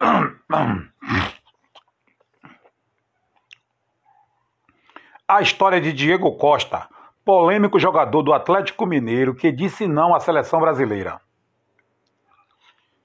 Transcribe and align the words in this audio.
A 5.28 5.40
história 5.40 5.80
de 5.80 5.92
Diego 5.92 6.36
Costa, 6.36 6.88
polêmico 7.24 7.80
jogador 7.80 8.22
do 8.22 8.32
Atlético 8.32 8.86
Mineiro 8.86 9.34
que 9.34 9.50
disse 9.50 9.88
não 9.88 10.14
à 10.14 10.20
seleção 10.20 10.60
brasileira. 10.60 11.20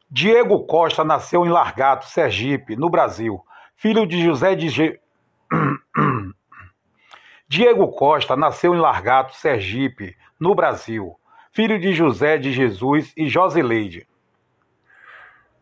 Diego 0.09 0.65
Costa 0.65 1.03
nasceu 1.03 1.45
em 1.45 1.49
Largato, 1.49 2.05
Sergipe, 2.05 2.75
no 2.75 2.89
Brasil, 2.89 3.41
filho 3.75 4.05
de 4.05 4.23
José 4.23 4.55
de. 4.55 4.99
Diego 7.47 7.87
Costa 7.93 8.35
nasceu 8.35 8.75
em 8.75 8.79
Largato, 8.79 9.33
Sergipe, 9.35 10.15
no 10.39 10.53
Brasil, 10.53 11.15
filho 11.51 11.79
de 11.79 11.93
José 11.93 12.37
de 12.37 12.51
Jesus 12.51 13.13
e 13.15 13.27
Josileide. 13.27 14.07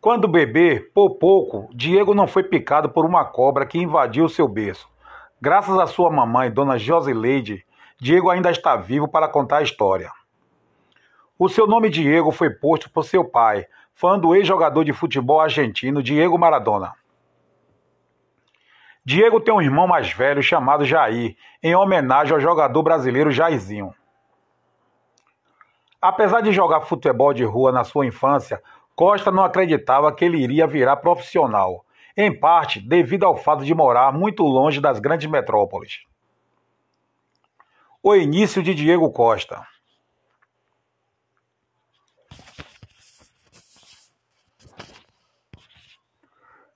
Quando 0.02 0.30
bebê, 0.30 0.80
por 0.80 1.16
pouco, 1.16 1.68
Diego 1.74 2.14
não 2.14 2.26
foi 2.26 2.44
picado 2.44 2.90
por 2.90 3.06
uma 3.06 3.26
cobra 3.26 3.66
que 3.66 3.78
invadiu 3.78 4.30
seu 4.30 4.48
berço. 4.48 4.88
Graças 5.42 5.78
à 5.78 5.86
sua 5.88 6.10
mamãe, 6.10 6.50
Dona 6.50 6.78
Josileide, 6.78 7.66
Diego 8.00 8.30
ainda 8.30 8.50
está 8.50 8.78
vivo 8.78 9.10
para 9.10 9.28
contar 9.28 9.58
a 9.58 9.62
história. 9.62 10.10
O 11.38 11.50
seu 11.50 11.68
nome 11.68 11.90
Diego 11.90 12.32
foi 12.32 12.50
posto 12.50 12.90
por 12.90 13.04
seu 13.04 13.26
pai, 13.26 13.66
fã 13.94 14.18
do 14.18 14.34
ex-jogador 14.34 14.86
de 14.86 14.94
futebol 14.94 15.42
argentino 15.42 16.02
Diego 16.02 16.38
Maradona. 16.38 16.94
Diego 19.04 19.42
tem 19.42 19.54
um 19.54 19.62
irmão 19.62 19.86
mais 19.86 20.14
velho 20.14 20.42
chamado 20.42 20.86
Jair, 20.86 21.36
em 21.62 21.76
homenagem 21.76 22.34
ao 22.34 22.40
jogador 22.40 22.84
brasileiro 22.84 23.32
Jairzinho. 23.32 23.94
Apesar 26.02 26.40
de 26.40 26.54
jogar 26.54 26.82
futebol 26.82 27.34
de 27.34 27.44
rua 27.44 27.74
na 27.74 27.84
sua 27.84 28.06
infância, 28.06 28.62
Costa 29.00 29.32
não 29.32 29.46
acreditava 29.46 30.14
que 30.14 30.26
ele 30.26 30.44
iria 30.44 30.68
virar 30.68 30.98
profissional, 30.98 31.86
em 32.18 32.38
parte 32.38 32.82
devido 32.82 33.24
ao 33.24 33.38
fato 33.38 33.64
de 33.64 33.74
morar 33.74 34.12
muito 34.12 34.44
longe 34.44 34.82
das 34.82 35.00
grandes 35.00 35.32
metrópoles. 35.32 36.00
O 38.04 38.14
início 38.14 38.62
de 38.62 38.76
Diego 38.76 39.10
Costa. 39.10 39.66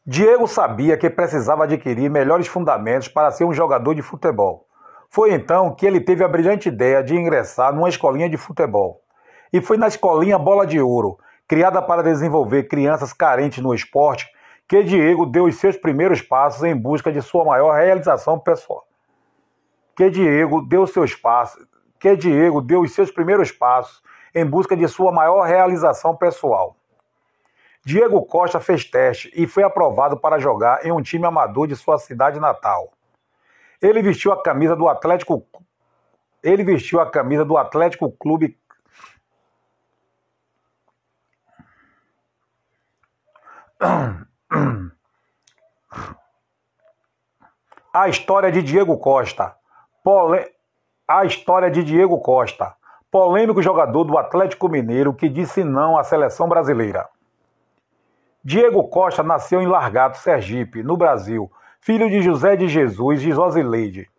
Diego 0.05 0.47
sabia 0.47 0.95
que 0.95 1.09
precisava 1.09 1.65
adquirir 1.65 2.09
melhores 2.09 2.47
fundamentos 2.47 3.09
para 3.09 3.31
ser 3.31 3.43
um 3.43 3.53
jogador 3.53 3.93
de 3.95 4.01
futebol. 4.01 4.65
Foi 5.09 5.33
então 5.33 5.75
que 5.75 5.85
ele 5.85 5.99
teve 5.99 6.23
a 6.23 6.29
brilhante 6.29 6.69
ideia 6.69 7.03
de 7.03 7.17
ingressar 7.17 7.75
numa 7.75 7.89
escolinha 7.89 8.29
de 8.29 8.37
futebol. 8.37 9.01
E 9.51 9.59
foi 9.59 9.75
na 9.75 9.89
escolinha 9.89 10.39
Bola 10.39 10.65
de 10.65 10.79
Ouro, 10.79 11.19
criada 11.53 11.83
para 11.83 12.01
desenvolver 12.01 12.63
crianças 12.63 13.13
carentes 13.13 13.61
no 13.61 13.75
esporte, 13.75 14.27
que 14.67 14.81
Diego 14.81 15.23
deu 15.23 15.43
os 15.43 15.57
seus 15.57 15.77
primeiros 15.77 16.19
passos 16.19 16.63
em 16.63 16.75
busca 16.75 17.11
de 17.11 17.21
sua 17.21 17.45
maior 17.45 17.75
realização 17.75 18.39
pessoal. 18.39 18.87
Que 19.95 20.09
Diego 20.09 20.63
deu 20.63 20.87
seus 20.87 21.13
passos, 21.13 21.63
que 21.99 22.15
Diego 22.15 22.59
deu 22.59 22.81
os 22.81 22.91
seus 22.91 23.11
primeiros 23.11 23.51
passos 23.51 24.01
em 24.33 24.43
busca 24.43 24.75
de 24.75 24.87
sua 24.87 25.11
maior 25.11 25.43
realização 25.43 26.15
pessoal. 26.15 26.75
Diego 27.85 28.25
Costa 28.25 28.59
fez 28.59 28.83
teste 28.83 29.31
e 29.35 29.45
foi 29.45 29.61
aprovado 29.61 30.17
para 30.17 30.39
jogar 30.39 30.83
em 30.83 30.91
um 30.91 31.03
time 31.03 31.27
amador 31.27 31.67
de 31.67 31.75
sua 31.75 31.99
cidade 31.99 32.39
natal. 32.39 32.93
Ele 33.79 34.01
vestiu 34.01 34.31
a 34.31 34.41
camisa 34.41 34.75
do 34.75 34.89
Atlético 34.89 35.45
Ele 36.41 36.63
vestiu 36.63 36.99
a 36.99 37.07
camisa 37.07 37.45
do 37.45 37.55
Atlético 37.57 38.11
Clube 38.11 38.57
A 47.93 48.07
história 48.09 48.51
de 48.51 48.61
Diego 48.61 48.97
Costa. 48.97 49.55
Pole... 50.03 50.45
A 51.07 51.25
história 51.25 51.69
de 51.69 51.83
Diego 51.83 52.17
Costa, 52.19 52.73
polêmico 53.11 53.61
jogador 53.61 54.05
do 54.05 54.17
Atlético 54.17 54.69
Mineiro 54.69 55.13
que 55.13 55.27
disse 55.27 55.63
não 55.63 55.97
à 55.97 56.03
seleção 56.03 56.47
brasileira. 56.47 57.07
Diego 58.43 58.87
Costa 58.87 59.21
nasceu 59.21 59.61
em 59.61 59.67
Largato, 59.67 60.17
Sergipe, 60.17 60.81
no 60.81 60.97
Brasil, 60.97 61.51
filho 61.81 62.09
de 62.09 62.21
José 62.21 62.55
de 62.55 62.67
Jesus 62.67 63.21
e 63.21 63.31
Josileide. 63.31 64.09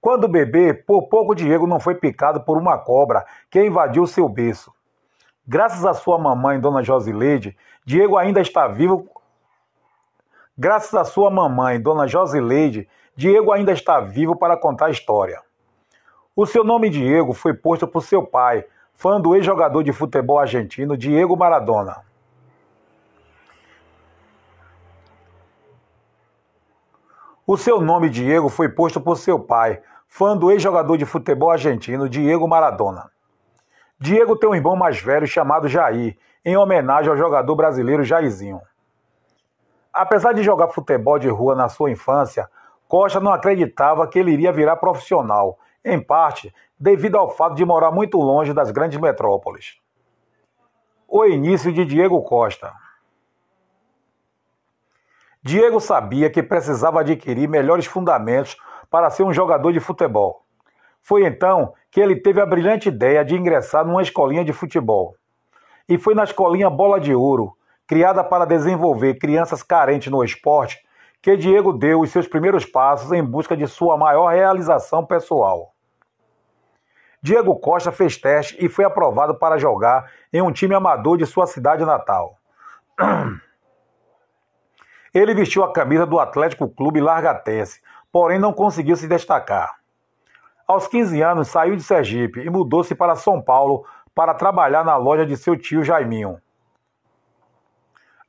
Quando 0.00 0.26
bebê, 0.26 0.72
por 0.72 1.08
pouco 1.08 1.34
Diego 1.34 1.66
não 1.66 1.78
foi 1.78 1.94
picado 1.94 2.40
por 2.40 2.56
uma 2.56 2.78
cobra 2.78 3.26
que 3.50 3.62
invadiu 3.62 4.06
seu 4.06 4.28
berço. 4.28 4.72
Graças 5.50 5.86
à 5.86 5.94
sua 5.94 6.18
mamãe, 6.18 6.60
Dona 6.60 6.82
Josileide, 6.82 7.56
Diego 7.82 8.18
ainda 8.18 8.38
está 8.38 8.68
vivo. 8.68 9.08
Graças 10.58 10.94
à 10.94 11.04
sua 11.04 11.30
mamãe, 11.30 11.80
Dona 11.80 12.06
Josileide, 12.06 12.86
Diego 13.16 13.50
ainda 13.50 13.72
está 13.72 13.98
vivo 13.98 14.36
para 14.36 14.58
contar 14.58 14.86
a 14.86 14.90
história. 14.90 15.40
O 16.36 16.44
seu 16.44 16.62
nome 16.62 16.90
Diego 16.90 17.32
foi 17.32 17.54
posto 17.54 17.88
por 17.88 18.02
seu 18.02 18.26
pai, 18.26 18.62
fã 18.92 19.18
do 19.18 19.34
ex-jogador 19.34 19.82
de 19.82 19.90
futebol 19.90 20.38
argentino 20.38 20.98
Diego 20.98 21.34
Maradona. 21.34 22.04
O 27.46 27.56
seu 27.56 27.80
nome, 27.80 28.10
Diego, 28.10 28.50
foi 28.50 28.68
posto 28.68 29.00
por 29.00 29.16
seu 29.16 29.40
pai, 29.40 29.80
fã 30.06 30.36
do 30.36 30.50
ex-jogador 30.50 30.98
de 30.98 31.06
futebol 31.06 31.50
argentino 31.50 32.06
Diego 32.06 32.46
Maradona. 32.46 33.10
Diego 34.00 34.36
tem 34.36 34.48
um 34.48 34.54
irmão 34.54 34.76
mais 34.76 35.00
velho 35.00 35.26
chamado 35.26 35.66
Jair, 35.66 36.16
em 36.44 36.56
homenagem 36.56 37.10
ao 37.10 37.16
jogador 37.16 37.56
brasileiro 37.56 38.04
Jairzinho. 38.04 38.60
Apesar 39.92 40.32
de 40.32 40.42
jogar 40.42 40.68
futebol 40.68 41.18
de 41.18 41.28
rua 41.28 41.56
na 41.56 41.68
sua 41.68 41.90
infância, 41.90 42.48
Costa 42.86 43.18
não 43.18 43.32
acreditava 43.32 44.06
que 44.06 44.18
ele 44.18 44.30
iria 44.30 44.52
virar 44.52 44.76
profissional, 44.76 45.58
em 45.84 46.00
parte 46.00 46.54
devido 46.78 47.16
ao 47.16 47.28
fato 47.28 47.56
de 47.56 47.64
morar 47.64 47.90
muito 47.90 48.18
longe 48.18 48.54
das 48.54 48.70
grandes 48.70 48.98
metrópoles. 49.00 49.78
O 51.08 51.24
início 51.24 51.72
de 51.72 51.84
Diego 51.84 52.22
Costa. 52.22 52.72
Diego 55.42 55.80
sabia 55.80 56.30
que 56.30 56.42
precisava 56.42 57.00
adquirir 57.00 57.48
melhores 57.48 57.86
fundamentos 57.86 58.56
para 58.90 59.10
ser 59.10 59.24
um 59.24 59.32
jogador 59.32 59.72
de 59.72 59.80
futebol. 59.80 60.44
Foi 61.08 61.24
então 61.24 61.72
que 61.90 62.02
ele 62.02 62.16
teve 62.16 62.38
a 62.38 62.44
brilhante 62.44 62.90
ideia 62.90 63.24
de 63.24 63.34
ingressar 63.34 63.82
numa 63.82 64.02
escolinha 64.02 64.44
de 64.44 64.52
futebol. 64.52 65.14
E 65.88 65.96
foi 65.96 66.14
na 66.14 66.22
escolinha 66.22 66.68
Bola 66.68 67.00
de 67.00 67.14
Ouro, 67.14 67.56
criada 67.86 68.22
para 68.22 68.44
desenvolver 68.44 69.14
crianças 69.14 69.62
carentes 69.62 70.12
no 70.12 70.22
esporte, 70.22 70.76
que 71.22 71.34
Diego 71.34 71.72
deu 71.72 72.00
os 72.00 72.10
seus 72.10 72.28
primeiros 72.28 72.66
passos 72.66 73.10
em 73.10 73.24
busca 73.24 73.56
de 73.56 73.66
sua 73.66 73.96
maior 73.96 74.28
realização 74.28 75.02
pessoal. 75.02 75.72
Diego 77.22 77.58
Costa 77.58 77.90
fez 77.90 78.18
teste 78.18 78.62
e 78.62 78.68
foi 78.68 78.84
aprovado 78.84 79.34
para 79.34 79.56
jogar 79.56 80.12
em 80.30 80.42
um 80.42 80.52
time 80.52 80.74
amador 80.74 81.16
de 81.16 81.24
sua 81.24 81.46
cidade 81.46 81.86
natal. 81.86 82.36
Ele 85.14 85.32
vestiu 85.32 85.64
a 85.64 85.72
camisa 85.72 86.04
do 86.04 86.20
Atlético 86.20 86.68
Clube 86.68 87.00
Largatense, 87.00 87.80
porém 88.12 88.38
não 88.38 88.52
conseguiu 88.52 88.94
se 88.94 89.08
destacar. 89.08 89.77
Aos 90.68 90.86
15 90.86 91.22
anos, 91.22 91.48
saiu 91.48 91.74
de 91.74 91.82
Sergipe 91.82 92.40
e 92.40 92.50
mudou-se 92.50 92.94
para 92.94 93.16
São 93.16 93.40
Paulo 93.40 93.86
para 94.14 94.34
trabalhar 94.34 94.84
na 94.84 94.96
loja 94.98 95.24
de 95.24 95.34
seu 95.34 95.56
tio 95.56 95.82
Jaiminho. 95.82 96.38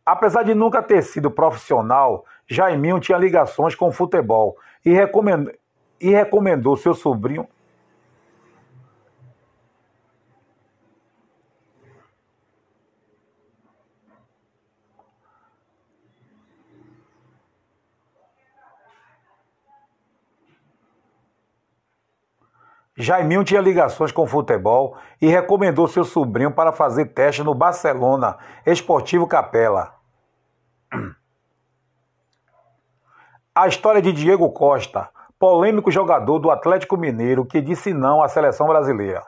Apesar 0.06 0.44
de 0.44 0.56
nunca 0.56 0.82
ter 0.82 1.04
sido 1.04 1.30
profissional, 1.30 2.24
Jaiminho 2.48 2.98
tinha 3.02 3.18
ligações 3.18 3.76
com 3.76 3.90
o 3.90 3.92
futebol 3.92 4.56
e 4.86 4.96
e 6.00 6.10
recomendou 6.12 6.78
seu 6.78 6.94
sobrinho 6.94 7.46
Jaiminho 23.02 23.46
tinha 23.46 23.62
ligações 23.62 24.12
com 24.12 24.28
futebol 24.28 24.98
e 25.22 25.28
recomendou 25.28 25.88
seu 25.88 26.04
sobrinho 26.04 26.52
para 26.52 26.74
fazer 26.74 27.06
teste 27.06 27.42
no 27.42 27.56
Barcelona 27.56 28.38
Esportivo 28.66 29.26
Capela. 29.26 29.96
A 33.56 33.70
história 33.70 34.02
de 34.02 34.12
Diego 34.12 34.52
Costa, 34.52 35.10
polêmico 35.40 35.90
jogador 35.90 36.40
do 36.40 36.52
Atlético 36.52 36.98
Mineiro 36.98 37.46
que 37.46 37.62
disse 37.62 37.94
não 37.94 38.22
à 38.22 38.28
seleção 38.28 38.68
brasileira. 38.68 39.26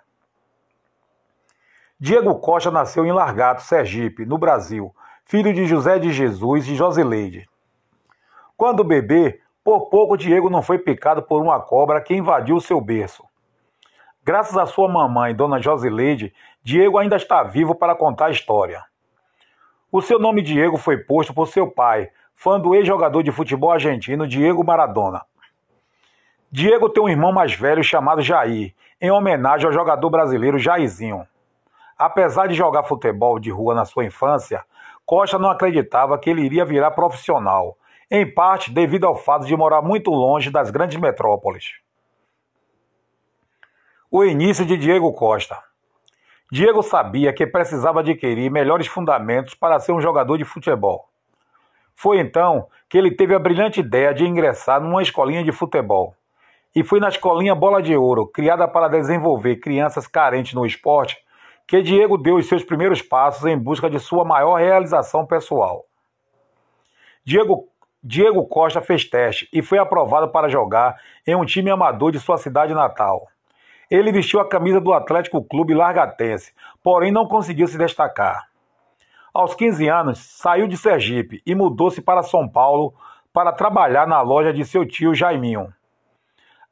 Diego 1.98 2.36
Costa 2.40 2.70
nasceu 2.70 3.06
em 3.06 3.14
Largato, 3.14 3.62
Sergipe, 3.62 4.26
no 4.26 4.38
Brasil, 4.38 4.94
filho 5.24 5.54
de 5.54 5.66
José 5.66 5.98
de 5.98 6.12
Jesus 6.12 6.68
e 6.68 6.76
Josileide. 6.76 7.50
Quando 8.58 8.84
bebê, 8.84 9.40
por 9.64 9.90
pouco 9.90 10.18
Diego 10.18 10.50
não 10.50 10.62
foi 10.62 10.78
picado 10.78 11.24
por 11.24 11.42
uma 11.42 11.62
cobra 11.62 12.02
que 12.02 12.14
invadiu 12.14 12.60
seu 12.60 12.82
berço. 12.82 13.31
Graças 14.24 14.56
à 14.56 14.68
sua 14.68 14.88
mamãe, 14.88 15.34
Dona 15.34 15.60
Josileide, 15.60 16.32
Diego 16.64 17.00
ainda 17.00 17.16
está 17.16 17.42
vivo 17.42 17.74
para 17.74 17.96
contar 17.96 18.28
a 18.28 18.32
história. 18.32 18.84
O 19.92 20.00
seu 20.00 20.20
nome 20.20 20.44
Diego 20.44 20.78
foi 20.78 20.96
posto 20.98 21.34
por 21.34 21.48
seu 21.48 21.72
pai, 21.72 22.08
fã 22.36 22.60
do 22.60 22.76
ex-jogador 22.76 23.24
de 23.24 23.32
futebol 23.32 23.72
argentino 23.72 24.28
Diego 24.28 24.64
Maradona. 24.64 25.24
Diego 26.52 26.88
tem 26.88 27.02
um 27.02 27.10
irmão 27.10 27.32
mais 27.32 27.56
velho 27.56 27.84
chamado 27.84 28.22
Jair, 28.22 28.76
em 29.02 29.10
homenagem 29.10 29.66
ao 29.66 29.74
jogador 29.74 30.12
brasileiro 30.12 30.60
Jairzinho. 30.60 31.26
Apesar 31.98 32.48
de 32.48 32.54
jogar 32.54 32.84
futebol 32.84 33.40
de 33.40 33.50
rua 33.50 33.74
na 33.74 33.86
sua 33.86 34.06
infância, 34.06 34.64
Costa 35.04 35.40
não 35.40 35.50
acreditava 35.50 36.20
que 36.20 36.30
ele 36.30 36.44
iria 36.44 36.64
virar 36.64 36.92
profissional, 36.92 37.76
em 38.10 38.32
parte 38.32 38.72
devido 38.72 39.08
ao 39.08 39.16
fato 39.16 39.48
de 39.48 39.58
morar 39.58 39.82
muito 39.82 40.12
longe 40.12 40.52
das 40.52 40.70
grandes 40.70 41.00
metrópoles. 41.00 41.82
O 44.14 44.26
início 44.26 44.66
de 44.66 44.76
Diego 44.76 45.14
Costa. 45.14 45.58
Diego 46.52 46.84
sabia 46.84 47.32
que 47.32 47.48
precisava 47.48 48.02
adquirir 48.02 48.52
melhores 48.52 48.86
fundamentos 48.86 49.54
para 49.54 49.80
ser 49.80 49.94
um 49.94 50.02
jogador 50.02 50.38
de 50.38 50.44
futebol. 50.44 51.08
Foi 51.96 52.20
então 52.20 52.68
que 52.90 52.98
ele 52.98 53.16
teve 53.16 53.34
a 53.34 53.40
brilhante 53.40 53.80
ideia 53.80 54.14
de 54.14 54.28
ingressar 54.28 54.82
numa 54.82 55.02
escolinha 55.02 55.46
de 55.46 55.54
futebol. 55.54 56.14
E 56.76 56.84
foi 56.84 57.00
na 57.00 57.08
escolinha 57.08 57.56
Bola 57.56 57.82
de 57.82 57.96
Ouro, 57.96 58.28
criada 58.28 58.68
para 58.68 58.90
desenvolver 58.90 59.62
crianças 59.62 60.08
carentes 60.08 60.54
no 60.54 60.66
esporte, 60.66 61.18
que 61.66 61.82
Diego 61.82 62.18
deu 62.18 62.36
os 62.36 62.50
seus 62.50 62.66
primeiros 62.66 63.02
passos 63.02 63.46
em 63.46 63.58
busca 63.58 63.90
de 63.90 63.98
sua 63.98 64.26
maior 64.26 64.56
realização 64.60 65.26
pessoal. 65.26 65.86
Diego, 67.24 67.70
Diego 68.04 68.46
Costa 68.46 68.82
fez 68.82 69.06
teste 69.06 69.48
e 69.54 69.62
foi 69.62 69.78
aprovado 69.78 70.28
para 70.28 70.50
jogar 70.50 71.00
em 71.26 71.34
um 71.34 71.46
time 71.46 71.72
amador 71.72 72.12
de 72.12 72.20
sua 72.20 72.38
cidade 72.38 72.74
natal. 72.74 73.32
Ele 73.92 74.10
vestiu 74.10 74.40
a 74.40 74.48
camisa 74.48 74.80
do 74.80 74.94
Atlético 74.94 75.44
Clube 75.44 75.74
Largatense, 75.74 76.54
porém 76.82 77.12
não 77.12 77.28
conseguiu 77.28 77.68
se 77.68 77.78
destacar. 77.78 78.48
Aos 79.34 79.54
15 79.54 79.90
anos, 79.90 80.18
saiu 80.18 80.66
de 80.66 80.78
Sergipe 80.78 81.42
e 81.46 81.54
mudou-se 81.54 82.02
para 82.02 82.24
São 82.24 82.48
Paulo 82.48 82.94
para 83.34 83.52
trabalhar 83.52 84.08
na 84.08 84.22
loja 84.22 84.54
de 84.54 84.64
seu 84.64 84.88
tio 84.88 85.14
Jaiminho. 85.14 85.74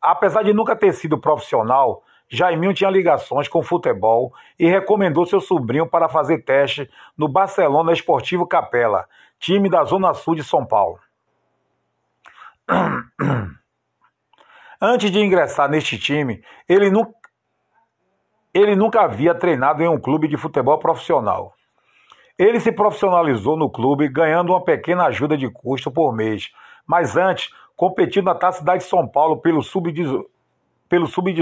Apesar 0.02 0.44
de 0.44 0.54
nunca 0.54 0.78
ter 0.78 0.94
sido 0.94 1.20
profissional, 1.20 2.04
Jaiminho 2.30 2.74
tinha 2.74 2.90
ligações 2.90 3.50
com 3.50 3.62
futebol 3.62 4.34
e 4.58 4.70
recomendou 4.70 5.26
seu 5.26 5.42
sobrinho 5.42 5.90
para 5.90 6.08
fazer 6.08 6.46
teste 6.46 6.90
no 7.18 7.28
Barcelona 7.28 7.92
Esportivo 7.92 8.48
Capela, 8.48 9.06
time 9.38 9.70
da 9.70 9.84
Zona 9.84 10.14
Sul 10.14 10.36
de 10.36 10.44
São 10.44 10.66
Paulo. 10.66 11.00
Antes 14.82 15.12
de 15.12 15.20
ingressar 15.20 15.70
neste 15.70 15.98
time, 15.98 16.42
ele, 16.68 16.90
ele 18.54 18.76
nunca 18.78 19.02
havia 19.02 19.36
treinado 19.36 19.84
em 19.84 19.90
um 19.90 20.00
clube 20.00 20.26
de 20.28 20.38
futebol 20.38 20.80
profissional. 20.80 21.54
Ele 22.38 22.62
se 22.62 22.72
profissionalizou 22.72 23.58
no 23.58 23.70
clube 23.70 24.08
ganhando 24.08 24.54
uma 24.54 24.64
pequena 24.64 25.08
ajuda 25.08 25.36
de 25.36 25.50
custo 25.50 25.92
por 25.92 26.16
mês, 26.16 26.50
mas 26.88 27.18
antes 27.18 27.54
competiu 27.76 28.24
na 28.24 28.34
Taça 28.34 28.64
de 28.64 28.84
São 28.86 29.06
Paulo 29.06 29.42
pelo 29.42 29.62
Sub-18. 29.62 30.26
Sub 31.08 31.36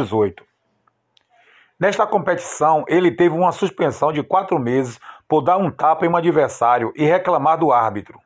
Nesta 1.80 2.08
competição, 2.08 2.84
ele 2.88 3.12
teve 3.12 3.36
uma 3.36 3.52
suspensão 3.52 4.12
de 4.12 4.24
quatro 4.24 4.58
meses 4.58 5.00
por 5.28 5.42
dar 5.42 5.58
um 5.58 5.70
tapa 5.70 6.08
em 6.08 6.10
um 6.10 6.16
adversário 6.16 6.92
e 6.96 7.06
reclamar 7.06 7.60
do 7.60 7.72
árbitro. 7.72 8.20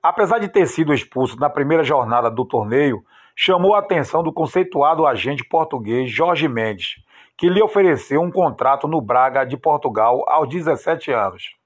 Apesar 0.00 0.38
de 0.38 0.48
ter 0.48 0.66
sido 0.66 0.94
expulso 0.94 1.36
na 1.40 1.50
primeira 1.50 1.82
jornada 1.82 2.30
do 2.30 2.44
torneio, 2.44 3.04
chamou 3.42 3.74
a 3.74 3.78
atenção 3.78 4.22
do 4.22 4.30
conceituado 4.30 5.06
agente 5.06 5.42
português 5.42 6.10
Jorge 6.10 6.46
Mendes, 6.46 7.02
que 7.38 7.48
lhe 7.48 7.62
ofereceu 7.62 8.20
um 8.20 8.30
contrato 8.30 8.86
no 8.86 9.00
Braga 9.00 9.46
de 9.46 9.56
Portugal 9.56 10.26
aos 10.28 10.46
17 10.50 11.10
anos. 11.10 11.56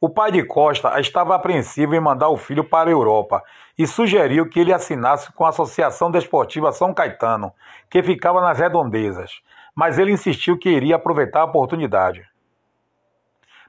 O 0.00 0.10
pai 0.10 0.32
de 0.32 0.44
Costa 0.44 0.98
estava 0.98 1.36
apreensivo 1.36 1.94
em 1.94 2.00
mandar 2.00 2.30
o 2.30 2.36
filho 2.36 2.64
para 2.64 2.90
a 2.90 2.92
Europa 2.92 3.44
e 3.78 3.86
sugeriu 3.86 4.48
que 4.48 4.58
ele 4.58 4.72
assinasse 4.72 5.32
com 5.34 5.44
a 5.44 5.50
Associação 5.50 6.10
Desportiva 6.10 6.72
São 6.72 6.92
Caetano, 6.92 7.52
que 7.88 8.02
ficava 8.02 8.40
nas 8.40 8.58
redondezas, 8.58 9.40
mas 9.72 10.00
ele 10.00 10.10
insistiu 10.10 10.58
que 10.58 10.68
iria 10.68 10.96
aproveitar 10.96 11.42
a 11.42 11.44
oportunidade. 11.44 12.26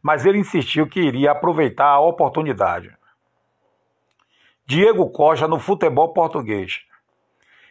Mas 0.02 0.26
ele 0.26 0.40
insistiu 0.40 0.88
que 0.88 1.00
iria 1.00 1.30
aproveitar 1.30 1.90
a 1.90 2.00
oportunidade. 2.00 2.92
Diego 4.66 5.10
Costa 5.10 5.46
no 5.46 5.60
futebol 5.60 6.14
português. 6.14 6.84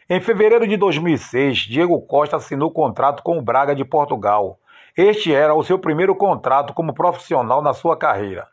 Em 0.07 0.21
fevereiro 0.21 0.67
de 0.67 0.77
2006, 0.77 1.61
Diego 1.61 1.99
Costa 2.03 2.35
assinou 2.35 2.69
contrato 2.69 3.23
com 3.23 3.35
o 3.35 3.41
Braga 3.41 3.73
de 3.73 3.83
Portugal. 3.83 4.59
Este 4.95 5.33
era 5.33 5.55
o 5.55 5.63
seu 5.63 5.79
primeiro 5.79 6.15
contrato 6.15 6.71
como 6.71 6.93
profissional 6.93 7.63
na 7.63 7.73
sua 7.73 7.97
carreira. 7.97 8.47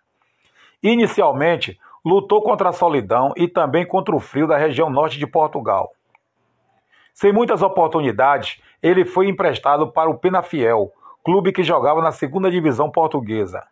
Inicialmente, 0.82 1.78
lutou 2.02 2.40
contra 2.40 2.70
a 2.70 2.72
solidão 2.72 3.34
e 3.36 3.46
também 3.46 3.86
contra 3.86 4.16
o 4.16 4.20
frio 4.20 4.46
da 4.46 4.56
região 4.56 4.88
norte 4.88 5.18
de 5.18 5.26
Portugal. 5.26 5.92
Sem 7.12 7.34
muitas 7.34 7.60
oportunidades, 7.60 8.58
ele 8.82 9.04
foi 9.04 9.28
emprestado 9.28 9.92
para 9.92 10.08
o 10.08 10.16
Penafiel, 10.16 10.90
clube 11.22 11.52
que 11.52 11.62
jogava 11.62 12.00
na 12.00 12.10
segunda 12.10 12.50
divisão 12.50 12.90
portuguesa. 12.90 13.66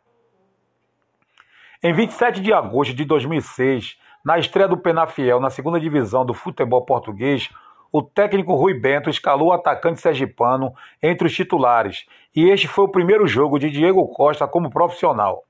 Em 1.82 1.94
27 1.94 2.42
de 2.42 2.52
agosto 2.52 2.92
de 2.92 3.06
2006, 3.06 3.96
na 4.24 4.38
estreia 4.38 4.68
do 4.68 4.76
Penafiel 4.76 5.40
na 5.40 5.50
segunda 5.50 5.80
divisão 5.80 6.24
do 6.24 6.34
futebol 6.34 6.84
português, 6.84 7.48
o 7.90 8.02
técnico 8.02 8.54
Rui 8.54 8.74
Bento 8.74 9.08
escalou 9.08 9.48
o 9.48 9.52
atacante 9.52 10.00
sergipano 10.00 10.72
entre 11.02 11.26
os 11.26 11.34
titulares, 11.34 12.06
e 12.36 12.48
este 12.50 12.68
foi 12.68 12.84
o 12.84 12.90
primeiro 12.90 13.26
jogo 13.26 13.58
de 13.58 13.70
Diego 13.70 14.06
Costa 14.08 14.46
como 14.46 14.70
profissional. 14.70 15.44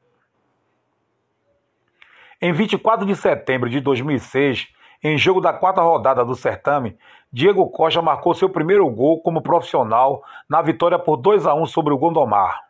Em 2.41 2.53
24 2.53 3.05
de 3.05 3.17
setembro 3.17 3.69
de 3.69 3.81
2006, 3.81 4.69
em 5.03 5.19
jogo 5.19 5.41
da 5.41 5.53
quarta 5.53 5.81
rodada 5.81 6.25
do 6.25 6.35
certame, 6.37 6.97
Diego 7.33 7.69
Costa 7.71 8.01
marcou 8.01 8.35
seu 8.35 8.49
primeiro 8.49 8.89
gol 8.91 9.21
como 9.21 9.43
profissional 9.43 10.23
na 10.49 10.63
vitória 10.63 10.99
por 10.99 11.17
2 11.17 11.47
a 11.47 11.55
1 11.55 11.67
sobre 11.67 11.93
o 11.93 11.99
Gondomar. 11.99 12.69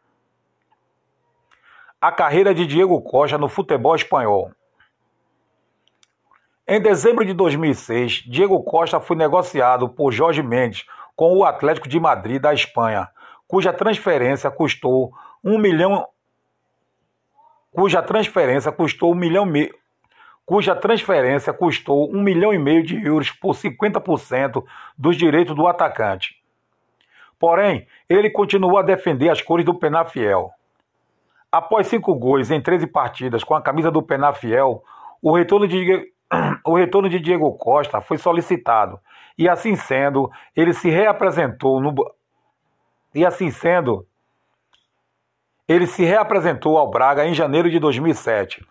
A 2.00 2.10
carreira 2.10 2.54
de 2.54 2.66
Diego 2.66 3.00
Costa 3.02 3.36
no 3.36 3.48
futebol 3.48 3.94
espanhol. 3.94 4.50
Em 6.70 6.82
dezembro 6.82 7.24
de 7.24 7.32
2006, 7.32 8.24
Diego 8.26 8.62
Costa 8.62 9.00
foi 9.00 9.16
negociado 9.16 9.88
por 9.88 10.12
Jorge 10.12 10.42
Mendes 10.42 10.84
com 11.16 11.34
o 11.34 11.42
Atlético 11.42 11.88
de 11.88 11.98
Madrid 11.98 12.42
da 12.42 12.52
Espanha, 12.52 13.08
cuja 13.46 13.72
transferência 13.72 14.50
custou 14.50 15.10
1 15.42 15.56
milhão 15.56 16.06
cuja 17.72 18.02
transferência 18.02 18.70
custou 18.70 19.12
um 19.12 19.14
milhão 19.14 19.46
me... 19.46 19.72
cuja 20.44 20.76
transferência 20.76 21.54
custou 21.54 22.14
um 22.14 22.20
milhão 22.20 22.52
e 22.52 22.58
meio 22.58 22.82
de 22.82 23.02
euros 23.02 23.30
por 23.30 23.54
50% 23.54 24.62
dos 24.96 25.16
direitos 25.16 25.56
do 25.56 25.66
atacante. 25.66 26.36
Porém, 27.38 27.86
ele 28.10 28.28
continuou 28.28 28.76
a 28.76 28.82
defender 28.82 29.30
as 29.30 29.40
cores 29.40 29.64
do 29.64 29.72
Penafiel. 29.72 30.50
Após 31.50 31.86
cinco 31.86 32.14
gols 32.14 32.50
em 32.50 32.60
13 32.60 32.86
partidas 32.88 33.42
com 33.42 33.54
a 33.54 33.62
camisa 33.62 33.90
do 33.90 34.02
Penafiel, 34.02 34.82
o 35.22 35.34
retorno 35.34 35.66
de, 35.66 36.12
o 36.68 36.76
retorno 36.76 37.08
de 37.08 37.18
Diego 37.18 37.52
Costa 37.56 38.00
foi 38.00 38.18
solicitado 38.18 39.00
e 39.38 39.48
assim 39.48 39.76
sendo, 39.76 40.30
ele 40.54 40.72
se 40.72 40.90
reapresentou 40.90 41.80
no 41.80 41.94
e 43.14 43.24
assim 43.24 43.50
sendo, 43.50 44.06
ele 45.66 45.86
se 45.86 46.04
reapresentou 46.04 46.76
ao 46.76 46.90
Braga 46.90 47.26
em 47.26 47.32
janeiro 47.32 47.70
de 47.70 47.78
2007. 47.78 48.66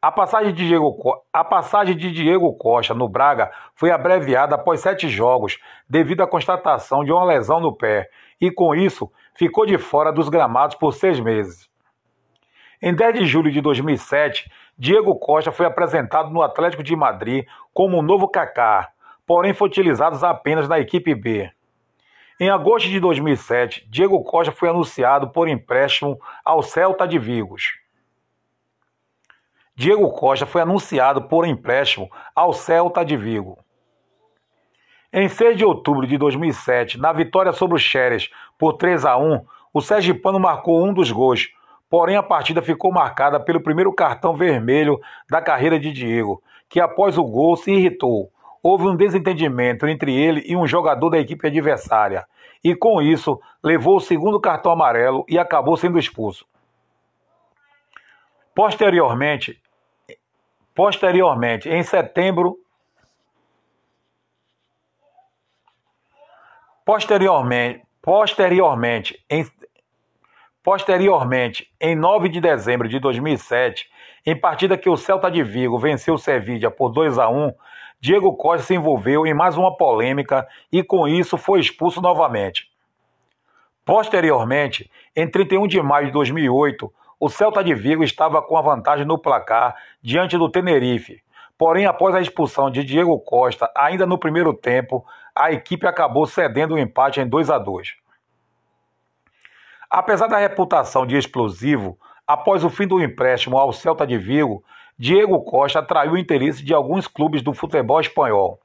A 0.00 0.10
passagem, 0.10 0.52
de 0.52 0.66
Diego, 0.66 0.96
a 1.32 1.44
passagem 1.44 1.96
de 1.96 2.10
Diego 2.10 2.52
Costa 2.54 2.92
no 2.92 3.08
Braga 3.08 3.52
foi 3.74 3.90
abreviada 3.90 4.56
após 4.56 4.80
sete 4.80 5.08
jogos, 5.08 5.58
devido 5.88 6.22
à 6.22 6.26
constatação 6.26 7.04
de 7.04 7.12
uma 7.12 7.24
lesão 7.24 7.60
no 7.60 7.74
pé, 7.74 8.10
e 8.40 8.50
com 8.50 8.74
isso 8.74 9.10
ficou 9.34 9.64
de 9.64 9.78
fora 9.78 10.12
dos 10.12 10.28
gramados 10.28 10.76
por 10.76 10.92
seis 10.92 11.20
meses. 11.20 11.70
Em 12.82 12.92
10 12.92 13.20
de 13.20 13.26
julho 13.26 13.52
de 13.52 13.60
2007, 13.60 14.50
Diego 14.76 15.14
Costa 15.16 15.52
foi 15.52 15.66
apresentado 15.66 16.30
no 16.30 16.42
Atlético 16.42 16.82
de 16.82 16.96
Madrid 16.96 17.46
como 17.72 17.98
um 17.98 18.02
novo 18.02 18.28
Kaká, 18.28 18.90
porém 19.26 19.54
foi 19.54 19.68
utilizado 19.68 20.24
apenas 20.26 20.68
na 20.68 20.80
equipe 20.80 21.14
B. 21.14 21.50
Em 22.40 22.50
agosto 22.50 22.88
de 22.88 22.98
2007, 22.98 23.86
Diego 23.88 24.22
Costa 24.24 24.50
foi 24.50 24.68
anunciado 24.68 25.30
por 25.30 25.48
empréstimo 25.48 26.20
ao 26.44 26.62
Celta 26.62 27.06
de 27.06 27.18
Vigos. 27.18 27.82
Diego 29.74 30.10
Costa 30.10 30.44
foi 30.44 30.60
anunciado 30.60 31.22
por 31.22 31.46
empréstimo 31.46 32.10
ao 32.34 32.52
Celta 32.52 33.04
de 33.04 33.16
Vigo. 33.16 33.58
Em 35.10 35.28
6 35.28 35.56
de 35.56 35.64
outubro 35.64 36.06
de 36.06 36.18
2007, 36.18 36.98
na 36.98 37.12
vitória 37.12 37.52
sobre 37.52 37.76
o 37.76 37.78
Xeres 37.78 38.30
por 38.58 38.74
3 38.74 39.04
a 39.04 39.16
1, 39.16 39.44
o 39.72 39.80
Sergipano 39.80 40.38
marcou 40.38 40.84
um 40.84 40.92
dos 40.92 41.10
gols, 41.10 41.48
porém 41.92 42.16
a 42.16 42.22
partida 42.22 42.62
ficou 42.62 42.90
marcada 42.90 43.38
pelo 43.38 43.60
primeiro 43.60 43.92
cartão 43.92 44.34
vermelho 44.34 44.98
da 45.28 45.42
carreira 45.42 45.78
de 45.78 45.92
Diego, 45.92 46.42
que 46.66 46.80
após 46.80 47.18
o 47.18 47.22
gol 47.22 47.54
se 47.54 47.70
irritou. 47.70 48.32
houve 48.62 48.84
um 48.84 48.96
desentendimento 48.96 49.86
entre 49.86 50.14
ele 50.14 50.42
e 50.46 50.56
um 50.56 50.66
jogador 50.66 51.10
da 51.10 51.18
equipe 51.18 51.46
adversária, 51.46 52.24
e 52.64 52.74
com 52.74 53.02
isso 53.02 53.38
levou 53.62 53.96
o 53.96 54.00
segundo 54.00 54.40
cartão 54.40 54.72
amarelo 54.72 55.26
e 55.28 55.38
acabou 55.38 55.76
sendo 55.76 55.98
expulso. 55.98 56.46
Posteriormente, 58.54 59.60
posteriormente, 60.74 61.68
em 61.68 61.82
setembro, 61.82 62.56
posteriormente, 66.86 67.82
posteriormente, 68.00 69.22
em, 69.28 69.44
posteriormente, 70.62 71.68
em 71.80 71.96
9 71.96 72.28
de 72.28 72.40
dezembro 72.40 72.88
de 72.88 72.98
2007, 72.98 73.88
em 74.24 74.38
partida 74.38 74.78
que 74.78 74.88
o 74.88 74.96
Celta 74.96 75.30
de 75.30 75.42
Vigo 75.42 75.78
venceu 75.78 76.14
o 76.14 76.18
Sevilla 76.18 76.70
por 76.70 76.90
2 76.90 77.18
a 77.18 77.28
1, 77.28 77.52
Diego 78.00 78.36
Costa 78.36 78.66
se 78.66 78.74
envolveu 78.74 79.26
em 79.26 79.34
mais 79.34 79.56
uma 79.56 79.76
polêmica 79.76 80.46
e 80.70 80.82
com 80.82 81.06
isso 81.06 81.36
foi 81.36 81.60
expulso 81.60 82.00
novamente. 82.00 82.70
Posteriormente, 83.84 84.90
em 85.14 85.28
31 85.28 85.66
de 85.66 85.82
maio 85.82 86.06
de 86.06 86.12
2008, 86.12 86.92
o 87.18 87.28
Celta 87.28 87.62
de 87.62 87.74
Vigo 87.74 88.02
estava 88.02 88.40
com 88.42 88.56
a 88.56 88.62
vantagem 88.62 89.06
no 89.06 89.18
placar 89.18 89.76
diante 90.00 90.36
do 90.36 90.48
Tenerife. 90.48 91.22
Porém, 91.58 91.86
após 91.86 92.14
a 92.14 92.20
expulsão 92.20 92.70
de 92.70 92.82
Diego 92.82 93.18
Costa, 93.20 93.70
ainda 93.76 94.04
no 94.04 94.18
primeiro 94.18 94.52
tempo, 94.52 95.04
a 95.34 95.52
equipe 95.52 95.86
acabou 95.86 96.26
cedendo 96.26 96.74
o 96.74 96.76
um 96.76 96.78
empate 96.78 97.20
em 97.20 97.28
2 97.28 97.50
a 97.50 97.58
2. 97.58 98.01
Apesar 99.94 100.26
da 100.26 100.38
reputação 100.38 101.06
de 101.06 101.18
explosivo, 101.18 101.98
após 102.26 102.64
o 102.64 102.70
fim 102.70 102.86
do 102.86 102.98
empréstimo 102.98 103.58
ao 103.58 103.74
Celta 103.74 104.06
de 104.06 104.16
Vigo, 104.16 104.64
Diego 104.98 105.44
Costa 105.44 105.80
atraiu 105.80 106.12
o 106.12 106.18
interesse 106.18 106.64
de 106.64 106.72
alguns 106.72 107.06
clubes 107.06 107.42
do 107.42 107.52
futebol 107.52 108.00
espanhol. 108.00 108.58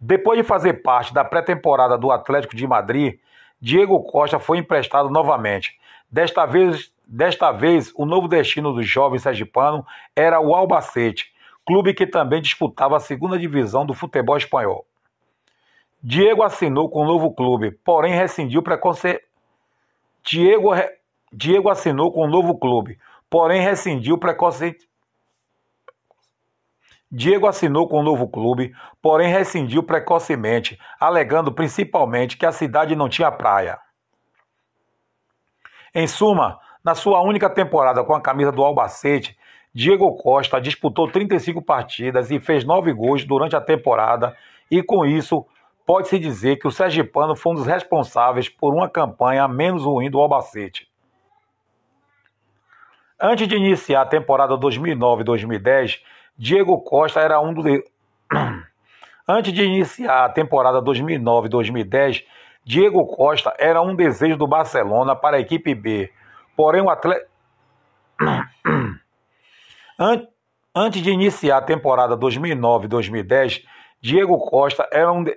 Depois 0.00 0.36
de 0.36 0.42
fazer 0.42 0.82
parte 0.82 1.14
da 1.14 1.24
pré-temporada 1.24 1.96
do 1.96 2.10
Atlético 2.10 2.56
de 2.56 2.66
Madrid, 2.66 3.20
Diego 3.60 4.02
Costa 4.02 4.40
foi 4.40 4.58
emprestado 4.58 5.08
novamente, 5.08 5.78
desta 6.10 6.44
vez 6.44 6.90
Desta 7.08 7.52
vez, 7.52 7.92
o 7.94 8.04
novo 8.04 8.26
destino 8.26 8.72
do 8.72 8.82
jovem 8.82 9.20
sergipano 9.20 9.86
era 10.16 10.40
o 10.40 10.56
Albacete, 10.56 11.32
clube 11.64 11.94
que 11.94 12.04
também 12.04 12.42
disputava 12.42 12.96
a 12.96 13.00
segunda 13.00 13.38
divisão 13.38 13.86
do 13.86 13.94
futebol 13.94 14.36
espanhol. 14.36 14.84
Diego 16.02 16.42
assinou 16.42 16.90
com 16.90 17.02
o 17.02 17.06
novo 17.06 17.32
clube, 17.32 17.70
porém 17.70 18.12
rescindiu. 18.12 18.60
Diego, 20.26 20.70
Diego 21.32 21.70
assinou 21.70 22.12
com 22.12 22.22
o 22.22 22.28
novo 22.28 22.58
clube, 22.58 22.98
porém 23.30 23.62
rescindiu 23.62 24.18
preconce... 24.18 24.76
Diego 27.08 27.46
assinou 27.46 27.88
com 27.88 28.00
o 28.00 28.02
novo 28.02 28.28
clube, 28.28 28.74
porém 29.00 29.30
rescindiu 29.30 29.84
precocemente, 29.84 30.76
alegando 30.98 31.54
principalmente 31.54 32.36
que 32.36 32.44
a 32.44 32.50
cidade 32.50 32.96
não 32.96 33.08
tinha 33.08 33.30
praia. 33.30 33.78
Em 35.94 36.08
suma, 36.08 36.58
na 36.84 36.96
sua 36.96 37.22
única 37.22 37.48
temporada 37.48 38.04
com 38.04 38.12
a 38.12 38.20
camisa 38.20 38.50
do 38.50 38.64
Albacete, 38.64 39.38
Diego 39.72 40.16
Costa 40.16 40.60
disputou 40.60 41.08
35 41.10 41.62
partidas 41.62 42.30
e 42.32 42.40
fez 42.40 42.64
9 42.64 42.92
gols 42.92 43.24
durante 43.24 43.54
a 43.54 43.60
temporada, 43.60 44.36
e 44.68 44.82
com 44.82 45.06
isso 45.06 45.46
pode-se 45.86 46.18
dizer 46.18 46.56
que 46.56 46.66
o 46.66 46.70
Sergipano 46.70 47.36
foi 47.36 47.52
um 47.52 47.54
dos 47.54 47.66
responsáveis 47.66 48.48
por 48.48 48.74
uma 48.74 48.88
campanha 48.88 49.46
menos 49.46 49.84
ruim 49.84 50.10
do 50.10 50.20
Albacete. 50.20 50.88
Antes 53.18 53.48
de 53.48 53.56
iniciar 53.56 54.02
a 54.02 54.06
temporada 54.06 54.54
2009-2010, 54.58 56.00
Diego 56.36 56.78
Costa 56.82 57.20
era 57.20 57.40
um 57.40 57.54
dos. 57.54 57.64
Antes 59.28 59.52
de 59.52 59.64
iniciar 59.64 60.26
a 60.26 60.28
temporada 60.28 60.82
2009-2010, 60.82 62.24
Diego 62.64 63.06
Costa 63.06 63.54
era 63.58 63.80
um 63.80 63.94
desejo 63.94 64.36
do 64.36 64.46
Barcelona 64.46 65.16
para 65.16 65.36
a 65.36 65.40
equipe 65.40 65.74
B, 65.74 66.12
Porém, 66.56 66.80
o 66.80 66.88
atleta. 66.88 67.26
Antes 70.74 71.02
de 71.02 71.10
iniciar 71.10 71.58
a 71.58 71.62
temporada 71.62 72.16
2009-2010, 72.16 73.62
Diego 74.00 74.38
Costa 74.38 74.88
era 74.90 75.12
um. 75.12 75.22
De... 75.22 75.36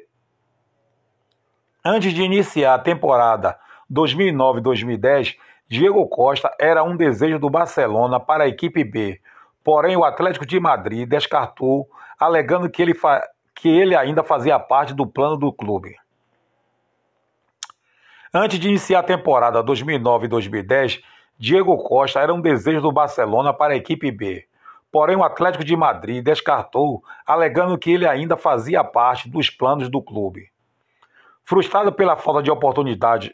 Antes 1.83 2.13
de 2.13 2.21
iniciar 2.21 2.73
a 2.73 2.79
temporada 2.79 3.57
2009-2010, 3.89 5.37
Diego 5.65 6.05
Costa 6.09 6.53
era 6.59 6.83
um 6.83 6.97
desejo 6.97 7.39
do 7.39 7.49
Barcelona 7.49 8.19
para 8.19 8.43
a 8.43 8.47
equipe 8.49 8.83
B. 8.83 9.21
Porém, 9.63 9.95
o 9.95 10.03
Atlético 10.03 10.45
de 10.45 10.59
Madrid 10.59 11.07
descartou, 11.07 11.87
alegando 12.19 12.69
que 12.69 12.81
ele, 12.81 12.93
que 13.55 13.69
ele 13.69 13.95
ainda 13.95 14.23
fazia 14.23 14.59
parte 14.59 14.93
do 14.93 15.07
plano 15.07 15.37
do 15.37 15.53
clube. 15.53 15.95
Antes 18.33 18.59
de 18.59 18.67
iniciar 18.67 18.99
a 18.99 19.03
temporada 19.03 19.63
2009-2010, 19.63 21.01
Diego 21.37 21.77
Costa 21.77 22.19
era 22.19 22.33
um 22.33 22.41
desejo 22.41 22.81
do 22.81 22.91
Barcelona 22.91 23.53
para 23.53 23.73
a 23.73 23.77
equipe 23.77 24.11
B. 24.11 24.45
Porém, 24.91 25.15
o 25.15 25.23
Atlético 25.23 25.63
de 25.63 25.77
Madrid 25.77 26.25
descartou, 26.25 27.01
alegando 27.25 27.77
que 27.77 27.91
ele 27.91 28.05
ainda 28.05 28.35
fazia 28.35 28.83
parte 28.83 29.29
dos 29.29 29.49
planos 29.49 29.87
do 29.87 30.01
clube. 30.01 30.49
Frustrado 31.49 31.91
pela 31.91 32.15
falta 32.15 32.43
de 32.43 32.51
oportunidade, 32.51 33.33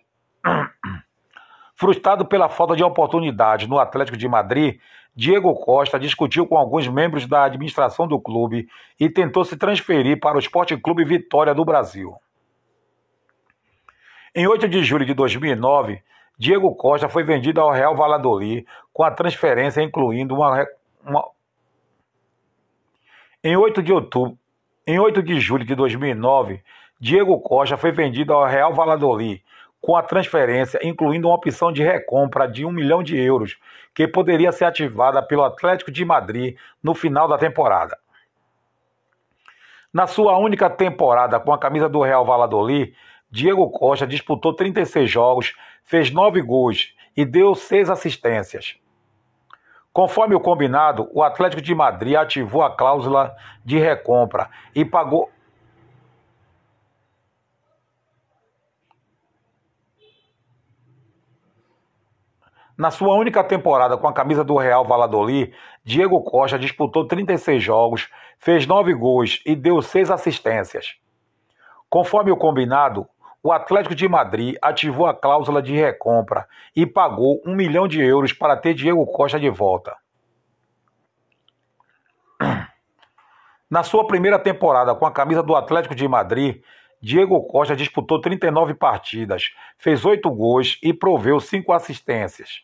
frustrado 1.76 2.26
pela 2.26 2.48
falta 2.48 2.74
de 2.74 2.82
oportunidade 2.82 3.68
no 3.68 3.78
Atlético 3.78 4.16
de 4.16 4.26
Madrid, 4.26 4.80
Diego 5.14 5.54
Costa 5.54 6.00
discutiu 6.00 6.48
com 6.48 6.58
alguns 6.58 6.88
membros 6.88 7.28
da 7.28 7.44
administração 7.44 8.08
do 8.08 8.18
clube 8.18 8.70
e 8.98 9.10
tentou 9.10 9.44
se 9.44 9.58
transferir 9.58 10.18
para 10.18 10.38
o 10.38 10.40
Esporte 10.40 10.78
Clube 10.78 11.04
Vitória 11.04 11.54
do 11.54 11.66
Brasil. 11.66 12.16
Em 14.34 14.48
8 14.48 14.70
de 14.70 14.82
julho 14.82 15.06
de 15.06 15.14
2009, 15.14 16.02
Diego 16.40 16.74
Costa 16.74 17.10
foi 17.10 17.26
vendido 17.26 17.60
ao 17.60 17.74
Real 17.74 17.98
Valladolid 17.98 18.66
com 18.94 19.04
a 19.04 19.12
transferência 19.12 19.82
incluindo 19.82 20.36
uma, 20.36 20.66
uma... 21.04 21.30
Em 23.44 23.58
8 23.58 23.84
de 23.84 23.92
outubro, 23.92 24.38
em 24.88 24.98
8 25.00 25.22
de 25.22 25.38
julho 25.38 25.66
de 25.66 25.76
2009, 25.76 26.64
Diego 27.00 27.40
Costa 27.42 27.76
foi 27.76 27.92
vendido 27.92 28.34
ao 28.34 28.46
Real 28.46 28.74
Valladolid 28.74 29.44
com 29.82 29.96
a 29.96 30.02
transferência 30.02 30.80
incluindo 30.82 31.28
uma 31.28 31.36
opção 31.36 31.72
de 31.72 31.84
recompra 31.84 32.48
de 32.48 32.66
um 32.66 32.72
milhão 32.72 33.04
de 33.04 33.18
euros, 33.18 33.58
que 33.94 34.08
poderia 34.08 34.52
ser 34.52 34.66
ativada 34.66 35.22
pelo 35.22 35.44
Atlético 35.44 35.92
de 35.92 36.04
Madrid 36.04 36.58
no 36.82 36.96
final 36.96 37.28
da 37.28 37.38
temporada. 37.38 37.98
Na 39.94 40.08
sua 40.08 40.38
única 40.38 40.70
temporada 40.70 41.40
com 41.40 41.54
a 41.54 41.60
camisa 41.60 41.88
do 41.88 42.02
Real 42.02 42.26
Valladolid, 42.26 42.96
Diego 43.30 43.70
Costa 43.70 44.08
disputou 44.08 44.54
36 44.54 45.10
jogos, 45.10 45.54
fez 45.84 46.10
9 46.10 46.42
gols 46.42 46.94
e 47.16 47.24
deu 47.24 47.54
6 47.54 47.90
assistências. 47.90 48.78
Conforme 49.94 50.36
o 50.36 50.42
combinado, 50.42 51.10
o 51.14 51.24
Atlético 51.24 51.62
de 51.62 51.76
Madrid 51.76 52.16
ativou 52.16 52.64
a 52.64 52.76
cláusula 52.76 53.36
de 53.64 53.78
recompra 53.78 54.50
e 54.74 54.84
pagou 54.84 55.30
Na 62.78 62.92
sua 62.92 63.16
única 63.16 63.42
temporada 63.42 63.98
com 63.98 64.06
a 64.06 64.14
camisa 64.14 64.44
do 64.44 64.58
Real 64.58 64.84
Valladolid, 64.84 65.54
Diego 65.84 66.22
Costa 66.22 66.60
disputou 66.60 67.08
36 67.08 67.64
jogos, 67.64 68.10
fez 68.38 68.68
9 68.68 68.94
gols 68.94 69.42
e 69.46 69.56
deu 69.56 69.82
6 69.82 70.12
assistências. 70.12 70.98
Conforme 71.90 72.32
o 72.32 72.38
combinado, 72.38 73.08
o 73.42 73.54
Atlético 73.54 73.96
de 73.96 74.10
Madrid 74.10 74.58
ativou 74.62 75.08
a 75.08 75.14
cláusula 75.14 75.62
de 75.62 75.74
recompra 75.74 76.48
e 76.76 76.86
pagou 76.86 77.42
um 77.46 77.56
milhão 77.56 77.88
de 77.88 78.02
euros 78.02 78.34
para 78.34 78.58
ter 78.58 78.74
Diego 78.74 79.06
Costa 79.06 79.40
de 79.40 79.50
volta. 79.50 79.96
Na 83.72 83.84
sua 83.84 84.06
primeira 84.06 84.38
temporada 84.38 84.94
com 84.94 85.06
a 85.06 85.12
camisa 85.12 85.42
do 85.42 85.56
Atlético 85.56 85.96
de 85.96 86.06
Madrid, 86.08 86.62
Diego 87.06 87.40
Costa 87.44 87.76
disputou 87.76 88.20
39 88.20 88.74
partidas, 88.74 89.52
fez 89.78 90.04
8 90.04 90.28
gols 90.32 90.80
e 90.82 90.92
proveu 90.92 91.40
5 91.40 91.72
assistências. 91.72 92.64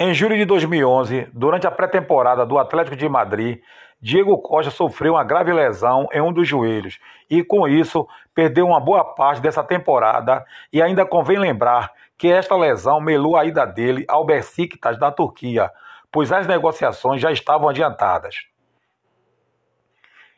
Em 0.00 0.14
julho 0.14 0.38
de 0.38 0.46
2011, 0.46 1.28
durante 1.34 1.66
a 1.66 1.70
pré-temporada 1.70 2.46
do 2.46 2.58
Atlético 2.58 2.96
de 2.96 3.06
Madrid, 3.10 3.60
Diego 4.00 4.38
Costa 4.38 4.70
sofreu 4.70 5.12
uma 5.12 5.24
grave 5.24 5.52
lesão 5.52 6.06
em 6.14 6.22
um 6.22 6.32
dos 6.32 6.48
joelhos 6.48 6.98
e, 7.28 7.44
com 7.44 7.68
isso, 7.68 8.08
perdeu 8.34 8.64
uma 8.64 8.80
boa 8.80 9.04
parte 9.04 9.42
dessa 9.42 9.62
temporada. 9.62 10.42
E 10.72 10.80
ainda 10.80 11.04
convém 11.04 11.38
lembrar 11.38 11.92
que 12.16 12.28
esta 12.28 12.56
lesão 12.56 13.02
melou 13.02 13.36
a 13.36 13.44
ida 13.44 13.66
dele 13.66 14.06
ao 14.08 14.24
Besiktas 14.24 14.98
da 14.98 15.12
Turquia, 15.12 15.70
pois 16.12 16.32
as 16.32 16.46
negociações 16.46 17.20
já 17.20 17.30
estavam 17.30 17.68
adiantadas. 17.68 18.46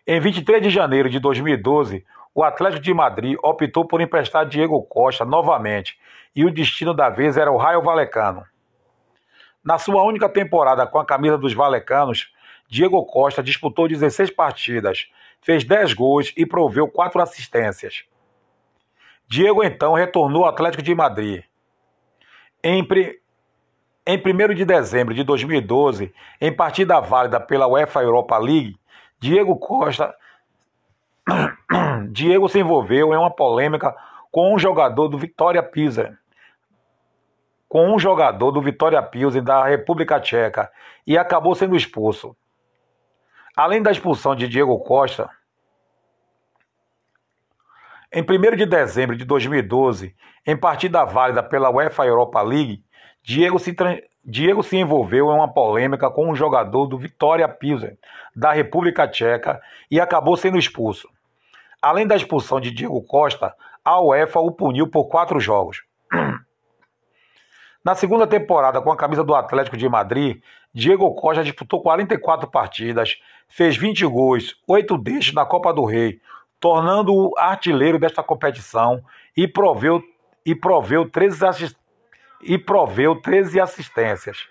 Em 0.06 0.20
23 0.20 0.62
de 0.62 0.70
janeiro 0.70 1.10
de 1.10 1.18
2012, 1.18 2.04
o 2.34 2.42
Atlético 2.42 2.82
de 2.82 2.94
Madrid 2.94 3.36
optou 3.42 3.86
por 3.86 4.00
emprestar 4.00 4.46
Diego 4.46 4.82
Costa 4.84 5.24
novamente 5.24 5.98
e 6.34 6.44
o 6.44 6.50
destino 6.50 6.94
da 6.94 7.08
vez 7.08 7.36
era 7.36 7.50
o 7.50 7.56
Raio 7.56 7.82
Valecano. 7.82 8.44
Na 9.62 9.76
sua 9.76 10.02
única 10.04 10.28
temporada 10.28 10.86
com 10.86 10.98
a 10.98 11.04
camisa 11.04 11.36
dos 11.36 11.52
Valecanos, 11.52 12.32
Diego 12.68 13.04
Costa 13.04 13.42
disputou 13.42 13.88
16 13.88 14.30
partidas, 14.30 15.10
fez 15.42 15.64
10 15.64 15.92
gols 15.94 16.32
e 16.36 16.46
proveu 16.46 16.88
4 16.88 17.20
assistências. 17.20 18.04
Diego 19.26 19.62
então 19.62 19.92
retornou 19.92 20.44
ao 20.44 20.50
Atlético 20.50 20.82
de 20.82 20.94
Madrid. 20.94 21.42
Em, 22.62 22.86
em 24.08 24.16
1 24.16 24.54
de 24.54 24.64
dezembro 24.64 25.12
de 25.12 25.22
2012, 25.22 26.14
em 26.40 26.50
partida 26.50 26.98
válida 26.98 27.38
pela 27.38 27.68
UEFA 27.68 28.02
Europa 28.02 28.38
League, 28.38 28.80
Diego 29.20 29.54
Costa 29.56 30.14
Diego 32.10 32.48
se 32.48 32.58
envolveu 32.58 33.12
em 33.12 33.18
uma 33.18 33.30
polêmica 33.30 33.94
com 34.32 34.54
um 34.54 34.58
jogador 34.58 35.08
do 35.08 35.18
Vitória 35.18 35.62
Pilsen, 35.62 36.16
com 37.68 37.94
um 37.94 37.98
jogador 37.98 38.50
do 38.50 38.62
Vitória 38.62 39.02
Pilsen 39.02 39.44
da 39.44 39.66
República 39.66 40.18
Tcheca 40.18 40.72
e 41.06 41.18
acabou 41.18 41.54
sendo 41.54 41.76
expulso. 41.76 42.34
Além 43.54 43.82
da 43.82 43.90
expulsão 43.90 44.34
de 44.34 44.48
Diego 44.48 44.78
Costa, 44.78 45.28
em 48.10 48.22
1 48.22 48.56
de 48.56 48.64
dezembro 48.64 49.14
de 49.14 49.26
2012, 49.26 50.16
em 50.46 50.56
partida 50.56 51.04
válida 51.04 51.42
pela 51.42 51.68
UEFA 51.68 52.06
Europa 52.06 52.40
League, 52.40 52.82
Diego 53.28 53.58
se, 53.58 53.76
Diego 54.24 54.62
se 54.62 54.78
envolveu 54.78 55.26
em 55.26 55.34
uma 55.34 55.52
polêmica 55.52 56.08
com 56.10 56.30
um 56.30 56.34
jogador 56.34 56.86
do 56.86 56.96
Vitória 56.96 57.46
Pilsen, 57.46 57.98
da 58.34 58.54
República 58.54 59.06
Tcheca, 59.06 59.60
e 59.90 60.00
acabou 60.00 60.34
sendo 60.34 60.56
expulso. 60.56 61.06
Além 61.82 62.06
da 62.06 62.16
expulsão 62.16 62.58
de 62.58 62.70
Diego 62.70 63.02
Costa, 63.02 63.54
a 63.84 64.00
UEFA 64.00 64.40
o 64.40 64.50
puniu 64.50 64.88
por 64.88 65.08
quatro 65.08 65.38
jogos. 65.38 65.82
Na 67.84 67.94
segunda 67.94 68.26
temporada, 68.26 68.80
com 68.80 68.90
a 68.90 68.96
camisa 68.96 69.22
do 69.22 69.34
Atlético 69.34 69.76
de 69.76 69.86
Madrid, 69.90 70.40
Diego 70.72 71.14
Costa 71.14 71.44
disputou 71.44 71.82
44 71.82 72.50
partidas, 72.50 73.18
fez 73.46 73.76
20 73.76 74.06
gols, 74.06 74.56
8 74.66 74.96
deixos 74.96 75.34
na 75.34 75.44
Copa 75.44 75.70
do 75.74 75.84
Rei, 75.84 76.18
tornando-o 76.58 77.34
artilheiro 77.36 77.98
desta 77.98 78.22
competição 78.22 79.04
e 79.36 79.46
proveu, 79.46 80.02
e 80.46 80.54
proveu, 80.54 81.06
13, 81.06 81.44
assist, 81.44 81.76
e 82.42 82.58
proveu 82.58 83.20
13 83.20 83.60
assistências. 83.60 84.48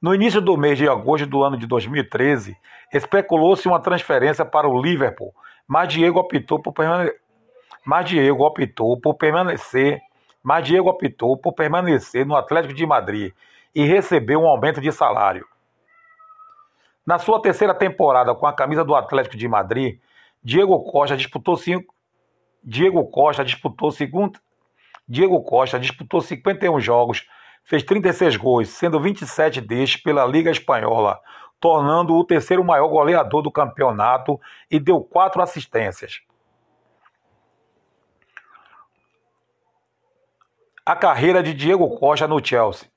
No 0.00 0.14
início 0.14 0.40
do 0.40 0.56
mês 0.56 0.76
de 0.76 0.88
agosto 0.88 1.26
do 1.26 1.44
ano 1.44 1.56
de 1.56 1.66
2013, 1.66 2.56
especulou-se 2.92 3.68
uma 3.68 3.80
transferência 3.80 4.44
para 4.44 4.68
o 4.68 4.80
Liverpool, 4.80 5.32
mas 5.66 5.92
Diego 5.92 6.18
optou 6.18 6.60
por 6.60 6.72
permanecer. 6.72 7.20
Mas 7.84 8.08
Diego 8.08 8.44
optou 8.44 9.00
por 9.00 9.14
permanecer, 9.14 10.00
mas 10.42 10.66
Diego 10.66 10.88
optou 10.88 11.36
por 11.36 11.52
permanecer 11.52 12.26
no 12.26 12.36
Atlético 12.36 12.74
de 12.74 12.86
Madrid 12.86 13.32
e 13.74 13.84
recebeu 13.84 14.40
um 14.40 14.46
aumento 14.46 14.80
de 14.80 14.90
salário. 14.92 15.46
Na 17.06 17.18
sua 17.18 17.40
terceira 17.40 17.74
temporada 17.74 18.34
com 18.34 18.46
a 18.46 18.52
camisa 18.52 18.84
do 18.84 18.94
Atlético 18.94 19.36
de 19.36 19.48
Madrid, 19.48 19.98
Diego 20.42 20.82
Costa 20.84 21.16
disputou 21.16 21.56
cinco, 21.56 21.94
Diego 22.62 23.04
Costa 23.10 23.44
disputou 23.44 23.90
Diego 25.12 25.42
Costa 25.42 25.78
disputou 25.78 26.22
51 26.22 26.80
jogos, 26.80 27.28
fez 27.64 27.82
36 27.82 28.34
gols, 28.38 28.70
sendo 28.70 28.98
27 28.98 29.60
destes 29.60 30.02
pela 30.02 30.24
Liga 30.24 30.50
Espanhola, 30.50 31.20
tornando-o 31.60 32.18
o 32.18 32.24
terceiro 32.24 32.64
maior 32.64 32.88
goleador 32.88 33.42
do 33.42 33.52
campeonato 33.52 34.40
e 34.70 34.80
deu 34.80 35.02
quatro 35.02 35.42
assistências. 35.42 36.22
A 40.86 40.96
carreira 40.96 41.42
de 41.42 41.52
Diego 41.52 41.90
Costa 41.98 42.26
no 42.26 42.42
Chelsea. 42.42 42.88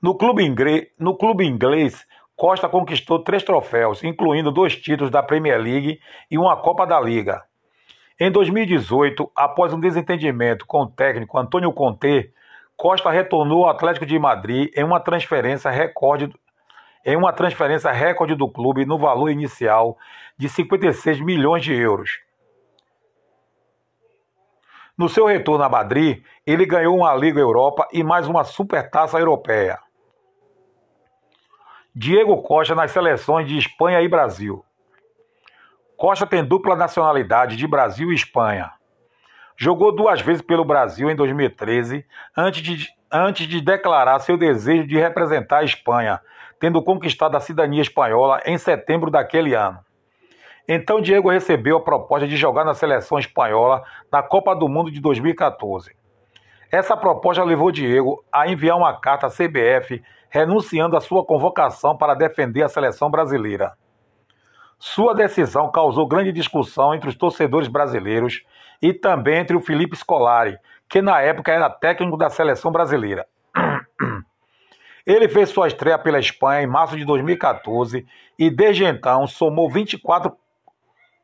No 0.00 0.14
clube, 0.14 0.44
inglês, 0.44 0.88
no 0.98 1.16
clube 1.16 1.46
inglês, 1.46 2.06
Costa 2.36 2.68
conquistou 2.68 3.24
três 3.24 3.42
troféus, 3.42 4.04
incluindo 4.04 4.52
dois 4.52 4.76
títulos 4.76 5.10
da 5.10 5.22
Premier 5.22 5.58
League 5.58 5.98
e 6.30 6.36
uma 6.36 6.54
Copa 6.58 6.86
da 6.86 7.00
Liga. 7.00 7.48
Em 8.22 8.30
2018, 8.30 9.32
após 9.34 9.72
um 9.72 9.80
desentendimento 9.80 10.66
com 10.66 10.82
o 10.82 10.86
técnico 10.86 11.38
Antônio 11.38 11.72
Conte, 11.72 12.30
Costa 12.76 13.10
retornou 13.10 13.64
ao 13.64 13.70
Atlético 13.70 14.04
de 14.04 14.18
Madrid 14.18 14.70
em 14.76 14.84
uma 14.84 15.00
transferência 15.00 15.70
recorde 15.70 16.30
em 17.02 17.16
uma 17.16 17.32
transferência 17.32 17.90
recorde 17.90 18.34
do 18.34 18.46
clube 18.46 18.84
no 18.84 18.98
valor 18.98 19.30
inicial 19.30 19.96
de 20.36 20.50
56 20.50 21.18
milhões 21.22 21.64
de 21.64 21.72
euros. 21.72 22.20
No 24.98 25.08
seu 25.08 25.24
retorno 25.24 25.64
a 25.64 25.68
Madrid, 25.70 26.22
ele 26.46 26.66
ganhou 26.66 26.94
uma 26.94 27.14
Liga 27.14 27.40
Europa 27.40 27.88
e 27.90 28.04
mais 28.04 28.28
uma 28.28 28.44
Supertaça 28.44 29.18
Europeia. 29.18 29.78
Diego 31.94 32.42
Costa 32.42 32.74
nas 32.74 32.90
seleções 32.90 33.48
de 33.48 33.56
Espanha 33.56 34.02
e 34.02 34.08
Brasil. 34.08 34.62
Costa 36.00 36.26
tem 36.26 36.42
dupla 36.42 36.74
nacionalidade 36.74 37.56
de 37.56 37.66
Brasil 37.66 38.10
e 38.10 38.14
Espanha. 38.14 38.70
Jogou 39.54 39.94
duas 39.94 40.22
vezes 40.22 40.40
pelo 40.40 40.64
Brasil 40.64 41.10
em 41.10 41.14
2013, 41.14 42.06
antes 42.34 42.62
de, 42.62 42.88
antes 43.12 43.46
de 43.46 43.60
declarar 43.60 44.18
seu 44.20 44.38
desejo 44.38 44.86
de 44.86 44.98
representar 44.98 45.58
a 45.58 45.62
Espanha, 45.62 46.18
tendo 46.58 46.82
conquistado 46.82 47.36
a 47.36 47.40
cidadania 47.40 47.82
espanhola 47.82 48.40
em 48.46 48.56
setembro 48.56 49.10
daquele 49.10 49.52
ano. 49.52 49.78
Então 50.66 51.02
Diego 51.02 51.28
recebeu 51.28 51.76
a 51.76 51.84
proposta 51.84 52.26
de 52.26 52.34
jogar 52.34 52.64
na 52.64 52.72
seleção 52.72 53.18
espanhola 53.18 53.84
na 54.10 54.22
Copa 54.22 54.56
do 54.56 54.70
Mundo 54.70 54.90
de 54.90 55.02
2014. 55.02 55.94
Essa 56.72 56.96
proposta 56.96 57.44
levou 57.44 57.70
Diego 57.70 58.24
a 58.32 58.48
enviar 58.48 58.78
uma 58.78 58.98
carta 58.98 59.26
à 59.26 59.30
CBF 59.30 60.02
renunciando 60.30 60.96
à 60.96 61.00
sua 61.02 61.26
convocação 61.26 61.94
para 61.94 62.14
defender 62.14 62.62
a 62.62 62.70
seleção 62.70 63.10
brasileira. 63.10 63.74
Sua 64.82 65.14
decisão 65.14 65.70
causou 65.70 66.08
grande 66.08 66.32
discussão 66.32 66.94
entre 66.94 67.10
os 67.10 67.14
torcedores 67.14 67.68
brasileiros 67.68 68.42
e 68.80 68.94
também 68.94 69.36
entre 69.36 69.54
o 69.54 69.60
Felipe 69.60 69.94
Scolari, 69.94 70.56
que 70.88 71.02
na 71.02 71.20
época 71.20 71.52
era 71.52 71.68
técnico 71.68 72.16
da 72.16 72.30
seleção 72.30 72.72
brasileira. 72.72 73.26
Ele 75.06 75.28
fez 75.28 75.50
sua 75.50 75.68
estreia 75.68 75.98
pela 75.98 76.18
Espanha 76.18 76.62
em 76.62 76.66
março 76.66 76.96
de 76.96 77.04
2014 77.04 78.06
e 78.38 78.48
desde 78.48 78.86
então 78.86 79.26
somou 79.26 79.68
24 79.68 80.34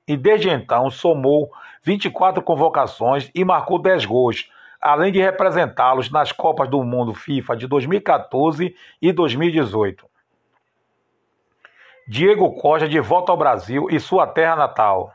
e 0.06 0.18
desde 0.18 0.50
então 0.50 0.90
somou 0.90 1.50
24 1.82 2.42
convocações 2.42 3.30
e 3.34 3.42
marcou 3.42 3.80
10 3.80 4.04
gols, 4.04 4.50
além 4.82 5.10
de 5.10 5.18
representá-los 5.18 6.10
nas 6.10 6.30
Copas 6.30 6.68
do 6.68 6.84
Mundo 6.84 7.14
FIFA 7.14 7.56
de 7.56 7.66
2014 7.66 8.76
e 9.00 9.12
2018. 9.12 10.06
Diego 12.08 12.52
Costa 12.52 12.88
de 12.88 13.00
volta 13.00 13.32
ao 13.32 13.36
Brasil 13.36 13.88
e 13.90 13.98
sua 13.98 14.28
terra 14.28 14.54
natal. 14.54 15.12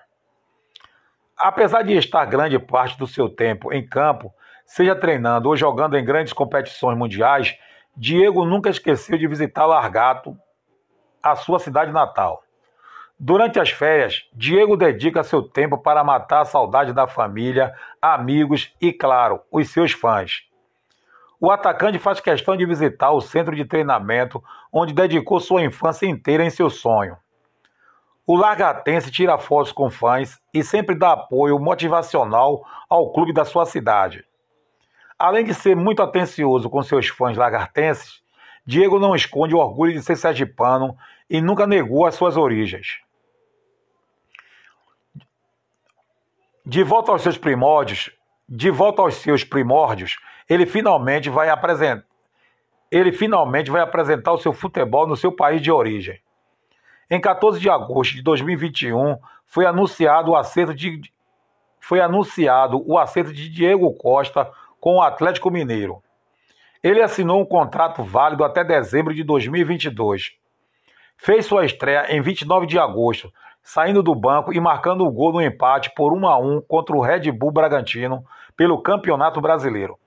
Apesar 1.38 1.84
de 1.84 1.96
estar 1.96 2.26
grande 2.26 2.60
parte 2.60 2.98
do 2.98 3.08
seu 3.08 3.30
tempo 3.30 3.72
em 3.72 3.88
campo, 3.88 4.34
seja 4.66 4.94
treinando 4.94 5.48
ou 5.48 5.56
jogando 5.56 5.98
em 5.98 6.04
grandes 6.04 6.34
competições 6.34 6.98
mundiais, 6.98 7.58
Diego 7.96 8.46
nunca 8.46 8.70
esqueceu 8.70 9.18
de 9.18 9.26
visitar 9.26 9.66
Largato, 9.66 10.38
a 11.24 11.34
sua 11.34 11.60
cidade 11.60 11.94
natal. 11.94 12.44
Durante 13.18 13.58
as 13.58 13.70
férias, 13.70 14.28
Diego 14.34 14.76
dedica 14.76 15.24
seu 15.24 15.42
tempo 15.42 15.78
para 15.78 16.04
matar 16.04 16.42
a 16.42 16.46
saudade 16.46 16.92
da 16.92 17.08
família, 17.08 17.74
amigos 18.02 18.76
e, 18.82 18.92
claro, 18.92 19.40
os 19.50 19.70
seus 19.70 19.94
fãs. 19.94 20.46
O 21.44 21.50
atacante 21.50 21.98
faz 21.98 22.20
questão 22.20 22.56
de 22.56 22.68
visitar 22.68 23.10
o 23.10 23.20
centro 23.20 23.56
de 23.56 23.66
treinamento, 23.66 24.44
onde 24.72 24.94
dedicou 24.94 25.40
sua 25.40 25.64
infância 25.64 26.06
inteira 26.06 26.46
em 26.46 26.52
seu 26.52 26.70
sonho. 26.70 27.18
O 28.28 28.38
largatense 28.38 29.10
tira 29.10 29.40
fotos 29.40 29.72
com 29.72 29.90
fãs 29.90 30.40
e 30.54 30.64
sempre 30.64 30.94
dá 30.94 31.14
apoio 31.14 31.58
motivacional 31.58 32.64
ao 32.88 33.12
clube 33.12 33.34
da 33.34 33.44
sua 33.44 33.66
cidade. 33.66 34.24
Além 35.18 35.44
de 35.44 35.56
ser 35.56 35.76
muito 35.76 36.04
atencioso 36.04 36.70
com 36.70 36.84
seus 36.84 37.08
fãs 37.08 37.36
lagartenses, 37.36 38.22
Diego 38.64 39.00
não 39.00 39.16
esconde 39.16 39.56
o 39.56 39.58
orgulho 39.58 39.94
de 39.94 40.04
ser 40.04 40.18
sergipano 40.18 40.96
e 41.28 41.42
nunca 41.42 41.66
negou 41.66 42.06
as 42.06 42.14
suas 42.14 42.38
origens. 42.38 43.00
De 46.64 46.84
volta 46.84 47.12
aos 47.12 47.24
seus 47.24 47.40
primórdios, 47.40 48.12
de 48.48 48.70
volta 48.70 49.02
aos 49.02 49.16
seus 49.16 49.44
primórdios, 49.44 50.18
ele 50.52 50.66
finalmente 50.66 51.30
vai 51.30 51.50
apresentar 51.50 52.04
ele 52.92 53.14
finalmente 53.14 53.72
vai 53.72 53.82
apresentar 53.82 54.34
o 54.34 54.38
seu 54.38 54.52
futebol 54.52 55.08
no 55.08 55.16
seu 55.16 55.32
país 55.32 55.62
de 55.62 55.72
origem. 55.72 56.20
Em 57.10 57.22
14 57.22 57.58
de 57.58 57.70
agosto 57.70 58.16
de 58.16 58.22
2021, 58.22 59.18
foi 59.46 59.66
anunciado 59.66 60.32
o 60.32 60.36
acerto 60.36 60.74
de 60.74 61.02
foi 61.80 62.02
anunciado 62.02 62.84
o 62.86 62.98
acerto 63.00 63.32
de 63.32 63.48
Diego 63.48 63.94
Costa 63.94 64.52
com 64.78 64.98
o 64.98 65.02
Atlético 65.02 65.50
Mineiro. 65.50 66.04
Ele 66.84 67.02
assinou 67.02 67.40
um 67.40 67.46
contrato 67.46 68.04
válido 68.04 68.44
até 68.44 68.62
dezembro 68.62 69.14
de 69.14 69.24
2022. 69.24 70.34
Fez 71.16 71.46
sua 71.46 71.64
estreia 71.64 72.14
em 72.14 72.22
29 72.22 72.68
de 72.68 72.78
agosto, 72.78 73.32
saindo 73.64 74.04
do 74.04 74.14
banco 74.14 74.52
e 74.52 74.60
marcando 74.60 75.06
o 75.06 75.12
gol 75.12 75.32
no 75.32 75.42
empate 75.42 75.94
por 75.96 76.12
1 76.12 76.28
a 76.28 76.38
1 76.38 76.62
contra 76.68 76.94
o 76.94 77.02
Red 77.02 77.32
Bull 77.32 77.52
Bragantino 77.52 78.26
pelo 78.58 78.82
Campeonato 78.82 79.40
Brasileiro. 79.40 79.98